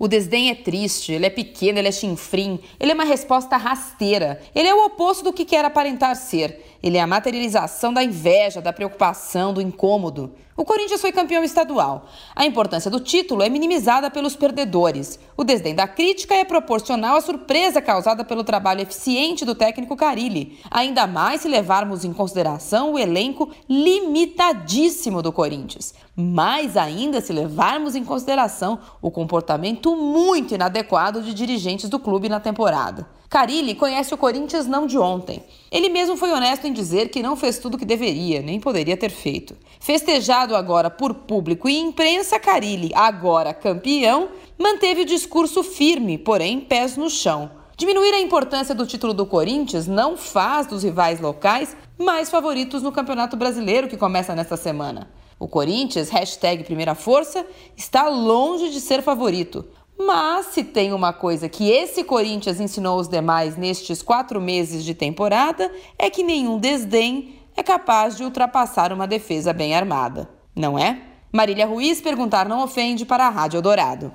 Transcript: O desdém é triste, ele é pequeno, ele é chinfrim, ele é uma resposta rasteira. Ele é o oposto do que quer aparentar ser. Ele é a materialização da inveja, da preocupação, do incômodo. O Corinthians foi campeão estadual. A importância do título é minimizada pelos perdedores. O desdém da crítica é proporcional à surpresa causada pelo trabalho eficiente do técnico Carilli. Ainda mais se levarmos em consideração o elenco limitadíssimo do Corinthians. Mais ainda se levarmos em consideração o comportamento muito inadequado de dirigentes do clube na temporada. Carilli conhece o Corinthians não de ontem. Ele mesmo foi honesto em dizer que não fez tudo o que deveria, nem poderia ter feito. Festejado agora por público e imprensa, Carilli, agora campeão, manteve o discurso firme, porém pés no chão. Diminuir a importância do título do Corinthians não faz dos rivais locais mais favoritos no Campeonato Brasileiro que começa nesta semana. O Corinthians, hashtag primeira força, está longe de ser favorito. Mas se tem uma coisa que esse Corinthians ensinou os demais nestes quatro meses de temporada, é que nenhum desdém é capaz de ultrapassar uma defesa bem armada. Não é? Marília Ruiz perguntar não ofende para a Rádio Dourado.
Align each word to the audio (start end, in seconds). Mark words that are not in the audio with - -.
O 0.00 0.08
desdém 0.08 0.48
é 0.48 0.54
triste, 0.54 1.12
ele 1.12 1.26
é 1.26 1.30
pequeno, 1.30 1.78
ele 1.78 1.88
é 1.88 1.92
chinfrim, 1.92 2.58
ele 2.80 2.90
é 2.90 2.94
uma 2.94 3.04
resposta 3.04 3.58
rasteira. 3.58 4.40
Ele 4.54 4.66
é 4.66 4.74
o 4.74 4.86
oposto 4.86 5.22
do 5.22 5.30
que 5.30 5.44
quer 5.44 5.62
aparentar 5.62 6.16
ser. 6.16 6.78
Ele 6.82 6.96
é 6.96 7.02
a 7.02 7.06
materialização 7.06 7.92
da 7.92 8.02
inveja, 8.02 8.62
da 8.62 8.72
preocupação, 8.72 9.52
do 9.52 9.60
incômodo. 9.60 10.32
O 10.60 10.64
Corinthians 10.64 11.00
foi 11.00 11.10
campeão 11.10 11.42
estadual. 11.42 12.06
A 12.36 12.44
importância 12.44 12.90
do 12.90 13.00
título 13.00 13.42
é 13.42 13.48
minimizada 13.48 14.10
pelos 14.10 14.36
perdedores. 14.36 15.18
O 15.34 15.42
desdém 15.42 15.74
da 15.74 15.88
crítica 15.88 16.34
é 16.34 16.44
proporcional 16.44 17.16
à 17.16 17.20
surpresa 17.22 17.80
causada 17.80 18.24
pelo 18.24 18.44
trabalho 18.44 18.82
eficiente 18.82 19.42
do 19.42 19.54
técnico 19.54 19.96
Carilli. 19.96 20.58
Ainda 20.70 21.06
mais 21.06 21.40
se 21.40 21.48
levarmos 21.48 22.04
em 22.04 22.12
consideração 22.12 22.92
o 22.92 22.98
elenco 22.98 23.48
limitadíssimo 23.66 25.22
do 25.22 25.32
Corinthians. 25.32 25.94
Mais 26.14 26.76
ainda 26.76 27.22
se 27.22 27.32
levarmos 27.32 27.94
em 27.94 28.04
consideração 28.04 28.80
o 29.00 29.10
comportamento 29.10 29.89
muito 29.96 30.54
inadequado 30.54 31.22
de 31.22 31.34
dirigentes 31.34 31.88
do 31.88 31.98
clube 31.98 32.28
na 32.28 32.40
temporada. 32.40 33.08
Carilli 33.28 33.76
conhece 33.76 34.12
o 34.12 34.18
Corinthians 34.18 34.66
não 34.66 34.86
de 34.86 34.98
ontem. 34.98 35.44
Ele 35.70 35.88
mesmo 35.88 36.16
foi 36.16 36.32
honesto 36.32 36.66
em 36.66 36.72
dizer 36.72 37.10
que 37.10 37.22
não 37.22 37.36
fez 37.36 37.58
tudo 37.58 37.74
o 37.74 37.78
que 37.78 37.84
deveria, 37.84 38.42
nem 38.42 38.58
poderia 38.58 38.96
ter 38.96 39.10
feito. 39.10 39.56
Festejado 39.78 40.56
agora 40.56 40.90
por 40.90 41.14
público 41.14 41.68
e 41.68 41.78
imprensa, 41.78 42.40
Carilli, 42.40 42.90
agora 42.92 43.54
campeão, 43.54 44.30
manteve 44.58 45.02
o 45.02 45.06
discurso 45.06 45.62
firme, 45.62 46.18
porém 46.18 46.60
pés 46.60 46.96
no 46.96 47.08
chão. 47.08 47.50
Diminuir 47.76 48.12
a 48.12 48.20
importância 48.20 48.74
do 48.74 48.84
título 48.84 49.14
do 49.14 49.24
Corinthians 49.24 49.86
não 49.86 50.16
faz 50.16 50.66
dos 50.66 50.82
rivais 50.82 51.20
locais 51.20 51.76
mais 51.96 52.28
favoritos 52.28 52.82
no 52.82 52.92
Campeonato 52.92 53.36
Brasileiro 53.36 53.88
que 53.88 53.96
começa 53.96 54.34
nesta 54.34 54.56
semana. 54.56 55.08
O 55.38 55.48
Corinthians, 55.48 56.10
hashtag 56.10 56.64
primeira 56.64 56.94
força, 56.94 57.46
está 57.74 58.06
longe 58.08 58.68
de 58.68 58.78
ser 58.78 59.02
favorito. 59.02 59.64
Mas 60.02 60.46
se 60.46 60.64
tem 60.64 60.94
uma 60.94 61.12
coisa 61.12 61.46
que 61.46 61.70
esse 61.70 62.02
Corinthians 62.02 62.58
ensinou 62.58 62.98
os 62.98 63.06
demais 63.06 63.58
nestes 63.58 64.00
quatro 64.00 64.40
meses 64.40 64.82
de 64.82 64.94
temporada, 64.94 65.70
é 65.98 66.08
que 66.08 66.22
nenhum 66.22 66.58
desdém 66.58 67.34
é 67.54 67.62
capaz 67.62 68.16
de 68.16 68.24
ultrapassar 68.24 68.94
uma 68.94 69.06
defesa 69.06 69.52
bem 69.52 69.74
armada. 69.74 70.26
Não 70.56 70.78
é? 70.78 71.02
Marília 71.30 71.66
Ruiz 71.66 72.00
perguntar 72.00 72.48
não 72.48 72.64
ofende 72.64 73.04
para 73.04 73.26
a 73.26 73.30
Rádio 73.30 73.60
Dourado. 73.60 74.10